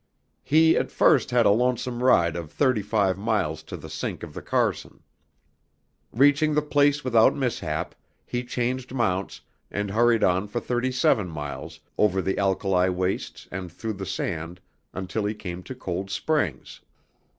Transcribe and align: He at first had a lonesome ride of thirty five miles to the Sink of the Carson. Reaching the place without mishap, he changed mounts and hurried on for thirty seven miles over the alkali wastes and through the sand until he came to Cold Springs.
He 0.41 0.75
at 0.75 0.89
first 0.91 1.29
had 1.29 1.45
a 1.45 1.51
lonesome 1.51 2.01
ride 2.01 2.35
of 2.35 2.51
thirty 2.51 2.81
five 2.81 3.19
miles 3.19 3.61
to 3.61 3.77
the 3.77 3.87
Sink 3.87 4.23
of 4.23 4.33
the 4.33 4.41
Carson. 4.41 5.03
Reaching 6.11 6.55
the 6.55 6.63
place 6.63 7.03
without 7.03 7.35
mishap, 7.35 7.93
he 8.25 8.43
changed 8.43 8.95
mounts 8.95 9.41
and 9.69 9.91
hurried 9.91 10.23
on 10.23 10.47
for 10.47 10.59
thirty 10.59 10.91
seven 10.91 11.27
miles 11.29 11.81
over 11.99 12.19
the 12.19 12.39
alkali 12.39 12.89
wastes 12.89 13.47
and 13.51 13.71
through 13.71 13.93
the 13.93 14.07
sand 14.07 14.59
until 14.91 15.23
he 15.23 15.35
came 15.35 15.61
to 15.61 15.75
Cold 15.75 16.09
Springs. 16.09 16.79